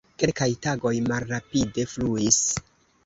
Kelkaj 0.21 0.47
tagoj 0.67 0.93
malrapide 1.11 1.87
fluis. 1.93 2.41